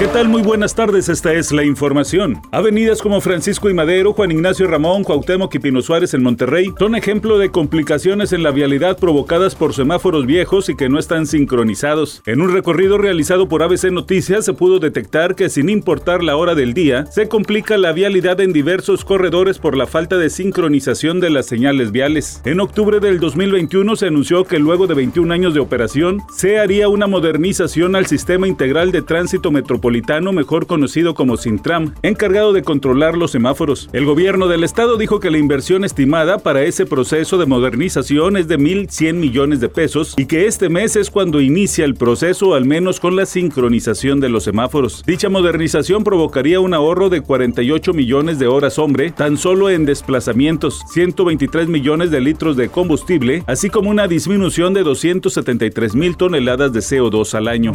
¿Qué 0.00 0.08
tal? 0.08 0.30
Muy 0.30 0.40
buenas 0.40 0.74
tardes, 0.74 1.10
esta 1.10 1.34
es 1.34 1.52
la 1.52 1.62
información. 1.62 2.40
Avenidas 2.52 3.02
como 3.02 3.20
Francisco 3.20 3.68
y 3.68 3.74
Madero, 3.74 4.14
Juan 4.14 4.30
Ignacio 4.30 4.66
Ramón, 4.66 5.04
Cuauhtémoc 5.04 5.54
y 5.54 5.58
Pino 5.58 5.82
Suárez 5.82 6.14
en 6.14 6.22
Monterrey 6.22 6.72
son 6.78 6.94
ejemplo 6.94 7.36
de 7.36 7.50
complicaciones 7.50 8.32
en 8.32 8.42
la 8.42 8.50
vialidad 8.50 8.96
provocadas 8.96 9.54
por 9.54 9.74
semáforos 9.74 10.24
viejos 10.24 10.70
y 10.70 10.74
que 10.74 10.88
no 10.88 10.98
están 10.98 11.26
sincronizados. 11.26 12.22
En 12.24 12.40
un 12.40 12.50
recorrido 12.50 12.96
realizado 12.96 13.46
por 13.46 13.62
ABC 13.62 13.90
Noticias 13.92 14.46
se 14.46 14.54
pudo 14.54 14.78
detectar 14.78 15.34
que 15.34 15.50
sin 15.50 15.68
importar 15.68 16.22
la 16.22 16.34
hora 16.34 16.54
del 16.54 16.72
día, 16.72 17.04
se 17.04 17.28
complica 17.28 17.76
la 17.76 17.92
vialidad 17.92 18.40
en 18.40 18.54
diversos 18.54 19.04
corredores 19.04 19.58
por 19.58 19.76
la 19.76 19.86
falta 19.86 20.16
de 20.16 20.30
sincronización 20.30 21.20
de 21.20 21.28
las 21.28 21.44
señales 21.44 21.92
viales. 21.92 22.40
En 22.46 22.60
octubre 22.60 23.00
del 23.00 23.20
2021 23.20 23.96
se 23.96 24.06
anunció 24.06 24.46
que 24.46 24.60
luego 24.60 24.86
de 24.86 24.94
21 24.94 25.34
años 25.34 25.52
de 25.52 25.60
operación, 25.60 26.22
se 26.34 26.58
haría 26.58 26.88
una 26.88 27.06
modernización 27.06 27.96
al 27.96 28.06
sistema 28.06 28.48
integral 28.48 28.92
de 28.92 29.02
tránsito 29.02 29.50
metropolitano 29.50 29.89
mejor 30.32 30.66
conocido 30.66 31.14
como 31.14 31.36
Sintram, 31.36 31.94
encargado 32.02 32.52
de 32.52 32.62
controlar 32.62 33.16
los 33.16 33.32
semáforos. 33.32 33.88
El 33.92 34.04
gobierno 34.04 34.48
del 34.48 34.64
estado 34.64 34.96
dijo 34.96 35.20
que 35.20 35.30
la 35.30 35.38
inversión 35.38 35.84
estimada 35.84 36.38
para 36.38 36.62
ese 36.62 36.86
proceso 36.86 37.38
de 37.38 37.46
modernización 37.46 38.36
es 38.36 38.48
de 38.48 38.58
1.100 38.58 39.14
millones 39.14 39.60
de 39.60 39.68
pesos 39.68 40.14
y 40.16 40.26
que 40.26 40.46
este 40.46 40.68
mes 40.68 40.96
es 40.96 41.10
cuando 41.10 41.40
inicia 41.40 41.84
el 41.84 41.94
proceso, 41.94 42.54
al 42.54 42.64
menos 42.64 43.00
con 43.00 43.16
la 43.16 43.26
sincronización 43.26 44.20
de 44.20 44.28
los 44.28 44.44
semáforos. 44.44 45.02
Dicha 45.06 45.28
modernización 45.28 46.04
provocaría 46.04 46.60
un 46.60 46.74
ahorro 46.74 47.08
de 47.08 47.20
48 47.20 47.92
millones 47.92 48.38
de 48.38 48.46
horas 48.46 48.78
hombre, 48.78 49.10
tan 49.10 49.36
solo 49.36 49.70
en 49.70 49.86
desplazamientos, 49.86 50.82
123 50.92 51.68
millones 51.68 52.10
de 52.10 52.20
litros 52.20 52.56
de 52.56 52.68
combustible, 52.68 53.42
así 53.46 53.70
como 53.70 53.90
una 53.90 54.06
disminución 54.06 54.74
de 54.74 54.82
273 54.82 55.94
mil 55.94 56.16
toneladas 56.16 56.72
de 56.72 56.80
CO2 56.80 57.34
al 57.34 57.48
año. 57.48 57.72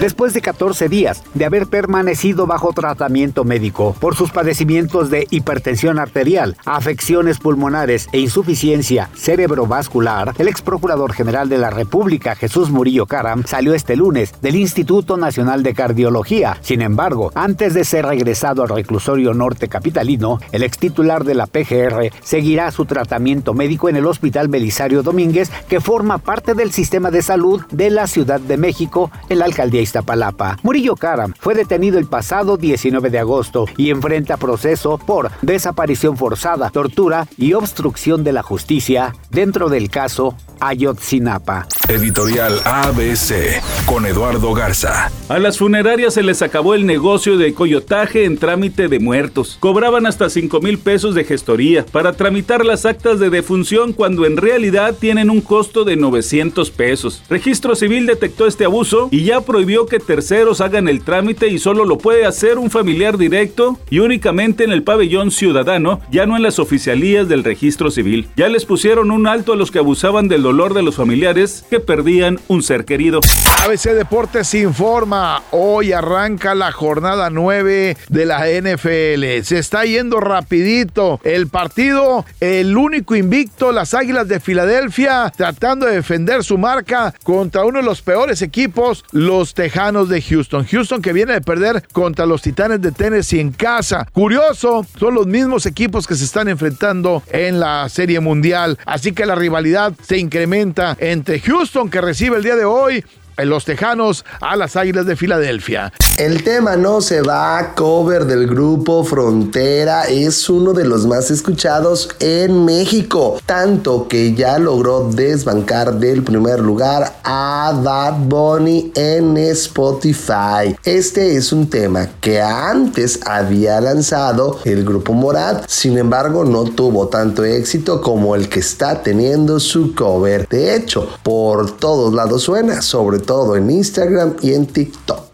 Después 0.00 0.34
de 0.34 0.40
14 0.40 0.88
días 0.88 1.22
de 1.34 1.44
haber 1.44 1.53
permanecido 1.62 2.46
bajo 2.46 2.72
tratamiento 2.72 3.44
médico 3.44 3.96
por 4.00 4.16
sus 4.16 4.30
padecimientos 4.30 5.08
de 5.10 5.26
hipertensión 5.30 5.98
arterial, 5.98 6.56
afecciones 6.64 7.38
pulmonares 7.38 8.08
e 8.12 8.18
insuficiencia 8.18 9.08
cerebrovascular, 9.14 10.34
el 10.38 10.48
ex 10.48 10.62
procurador 10.62 11.12
general 11.12 11.48
de 11.48 11.58
la 11.58 11.70
República, 11.70 12.34
Jesús 12.34 12.70
Murillo 12.70 13.06
Caram, 13.06 13.44
salió 13.46 13.74
este 13.74 13.96
lunes 13.96 14.34
del 14.42 14.56
Instituto 14.56 15.16
Nacional 15.16 15.62
de 15.62 15.74
Cardiología. 15.74 16.58
Sin 16.60 16.82
embargo, 16.82 17.30
antes 17.34 17.72
de 17.74 17.84
ser 17.84 18.06
regresado 18.06 18.62
al 18.62 18.68
reclusorio 18.70 19.32
norte 19.32 19.68
capitalino, 19.68 20.40
el 20.52 20.64
ex 20.64 20.78
titular 20.78 21.24
de 21.24 21.34
la 21.34 21.46
PGR 21.46 22.10
seguirá 22.22 22.70
su 22.70 22.84
tratamiento 22.84 23.54
médico 23.54 23.88
en 23.88 23.96
el 23.96 24.06
Hospital 24.06 24.48
Belisario 24.48 25.02
Domínguez, 25.02 25.50
que 25.68 25.80
forma 25.80 26.18
parte 26.18 26.54
del 26.54 26.72
sistema 26.72 27.10
de 27.10 27.22
salud 27.22 27.62
de 27.70 27.90
la 27.90 28.06
Ciudad 28.06 28.40
de 28.40 28.56
México 28.56 29.10
en 29.28 29.38
la 29.38 29.44
alcaldía 29.44 29.80
Iztapalapa. 29.80 30.58
Murillo 30.62 30.96
Caram 30.96 31.34
fue 31.44 31.54
detenido 31.54 31.98
el 31.98 32.06
pasado 32.06 32.56
19 32.56 33.10
de 33.10 33.18
agosto 33.18 33.66
y 33.76 33.90
enfrenta 33.90 34.38
proceso 34.38 34.96
por 34.96 35.30
desaparición 35.42 36.16
forzada, 36.16 36.70
tortura 36.70 37.28
y 37.36 37.52
obstrucción 37.52 38.24
de 38.24 38.32
la 38.32 38.42
justicia 38.42 39.14
dentro 39.28 39.68
del 39.68 39.90
caso 39.90 40.34
Ayotzinapa. 40.58 41.68
Editorial 41.88 42.60
ABC 42.64 43.60
con 43.84 44.06
Eduardo 44.06 44.54
Garza. 44.54 45.10
A 45.28 45.38
las 45.38 45.58
funerarias 45.58 46.14
se 46.14 46.22
les 46.22 46.40
acabó 46.40 46.74
el 46.74 46.86
negocio 46.86 47.36
de 47.36 47.52
coyotaje 47.52 48.24
en 48.24 48.38
trámite 48.38 48.88
de 48.88 49.00
muertos. 49.00 49.58
Cobraban 49.60 50.06
hasta 50.06 50.30
5 50.30 50.60
mil 50.62 50.78
pesos 50.78 51.14
de 51.14 51.24
gestoría 51.24 51.84
para 51.84 52.14
tramitar 52.14 52.64
las 52.64 52.86
actas 52.86 53.20
de 53.20 53.28
defunción 53.28 53.92
cuando 53.92 54.24
en 54.24 54.38
realidad 54.38 54.96
tienen 54.98 55.28
un 55.28 55.42
costo 55.42 55.84
de 55.84 55.96
900 55.96 56.70
pesos. 56.70 57.22
Registro 57.28 57.74
Civil 57.74 58.06
detectó 58.06 58.46
este 58.46 58.64
abuso 58.64 59.08
y 59.10 59.24
ya 59.24 59.42
prohibió 59.42 59.84
que 59.84 59.98
terceros 59.98 60.62
hagan 60.62 60.88
el 60.88 61.04
trámite 61.04 61.48
y 61.48 61.58
solo 61.58 61.84
lo 61.84 61.98
puede 61.98 62.24
hacer 62.24 62.56
un 62.56 62.70
familiar 62.70 63.18
directo 63.18 63.78
y 63.90 63.98
únicamente 63.98 64.64
en 64.64 64.72
el 64.72 64.84
pabellón 64.84 65.30
ciudadano, 65.30 66.00
ya 66.10 66.24
no 66.24 66.36
en 66.36 66.42
las 66.42 66.58
oficialías 66.58 67.28
del 67.28 67.44
registro 67.44 67.90
civil. 67.90 68.28
Ya 68.36 68.48
les 68.48 68.64
pusieron 68.64 69.10
un 69.10 69.26
alto 69.26 69.52
a 69.52 69.56
los 69.56 69.70
que 69.70 69.80
abusaban 69.80 70.28
del 70.28 70.42
dolor 70.42 70.72
de 70.72 70.82
los 70.82 70.96
familiares 70.96 71.66
que 71.74 71.80
perdían 71.80 72.38
un 72.46 72.62
ser 72.62 72.84
querido. 72.84 73.18
ABC 73.64 73.94
Deportes 73.94 74.54
informa, 74.54 75.42
hoy 75.50 75.90
arranca 75.90 76.54
la 76.54 76.70
jornada 76.70 77.30
9 77.30 77.96
de 78.08 78.26
la 78.26 78.46
NFL. 78.46 79.42
Se 79.42 79.58
está 79.58 79.84
yendo 79.84 80.20
rapidito 80.20 81.18
el 81.24 81.48
partido, 81.48 82.24
el 82.38 82.76
único 82.76 83.16
invicto, 83.16 83.72
las 83.72 83.92
Águilas 83.92 84.28
de 84.28 84.38
Filadelfia, 84.38 85.32
tratando 85.36 85.86
de 85.86 85.96
defender 85.96 86.44
su 86.44 86.58
marca 86.58 87.12
contra 87.24 87.64
uno 87.64 87.80
de 87.80 87.84
los 87.84 88.02
peores 88.02 88.40
equipos, 88.42 89.04
los 89.10 89.54
Tejanos 89.54 90.08
de 90.08 90.22
Houston. 90.22 90.66
Houston 90.66 91.02
que 91.02 91.12
viene 91.12 91.32
de 91.32 91.40
perder 91.40 91.82
contra 91.92 92.24
los 92.24 92.42
Titanes 92.42 92.82
de 92.82 92.92
Tennessee 92.92 93.40
en 93.40 93.50
casa. 93.50 94.06
Curioso, 94.12 94.86
son 94.96 95.14
los 95.14 95.26
mismos 95.26 95.66
equipos 95.66 96.06
que 96.06 96.14
se 96.14 96.24
están 96.24 96.48
enfrentando 96.48 97.24
en 97.32 97.58
la 97.58 97.88
Serie 97.88 98.20
Mundial. 98.20 98.78
Así 98.86 99.10
que 99.10 99.26
la 99.26 99.34
rivalidad 99.34 99.92
se 100.06 100.18
incrementa 100.18 100.96
entre 101.00 101.40
Houston 101.40 101.63
que 101.90 102.00
recibe 102.00 102.36
el 102.36 102.42
día 102.42 102.56
de 102.56 102.64
hoy 102.66 103.04
en 103.38 103.48
los 103.48 103.64
Tejanos 103.64 104.24
a 104.40 104.54
las 104.54 104.76
Águilas 104.76 105.06
de 105.06 105.16
Filadelfia. 105.16 105.92
El 106.16 106.44
tema 106.44 106.76
no 106.76 107.00
se 107.00 107.22
va, 107.22 107.72
cover 107.74 108.26
del 108.26 108.46
grupo 108.46 109.02
Frontera 109.02 110.04
es 110.04 110.48
uno 110.48 110.72
de 110.72 110.84
los 110.84 111.08
más 111.08 111.28
escuchados 111.32 112.08
en 112.20 112.64
México, 112.64 113.40
tanto 113.44 114.06
que 114.06 114.32
ya 114.32 114.60
logró 114.60 115.10
desbancar 115.10 115.98
del 115.98 116.22
primer 116.22 116.60
lugar 116.60 117.16
a 117.24 117.80
Bad 117.82 118.28
Bunny 118.28 118.92
en 118.94 119.36
Spotify. 119.38 120.76
Este 120.84 121.34
es 121.34 121.52
un 121.52 121.68
tema 121.68 122.08
que 122.20 122.40
antes 122.40 123.18
había 123.26 123.80
lanzado 123.80 124.60
el 124.64 124.84
grupo 124.84 125.14
Morad, 125.14 125.64
sin 125.66 125.98
embargo 125.98 126.44
no 126.44 126.62
tuvo 126.62 127.08
tanto 127.08 127.44
éxito 127.44 128.00
como 128.00 128.36
el 128.36 128.48
que 128.48 128.60
está 128.60 129.02
teniendo 129.02 129.58
su 129.58 129.96
cover. 129.96 130.46
De 130.48 130.76
hecho, 130.76 131.08
por 131.24 131.72
todos 131.72 132.14
lados 132.14 132.44
suena, 132.44 132.82
sobre 132.82 133.18
todo 133.18 133.56
en 133.56 133.68
Instagram 133.68 134.36
y 134.42 134.54
en 134.54 134.66
TikTok. 134.66 135.33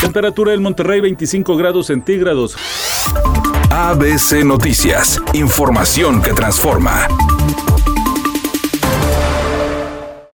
Temperatura 0.00 0.52
en 0.52 0.62
Monterrey 0.62 1.00
25 1.00 1.56
grados 1.56 1.86
centígrados. 1.86 2.56
ABC 3.70 4.44
Noticias, 4.44 5.20
información 5.32 6.22
que 6.22 6.32
transforma. 6.32 7.08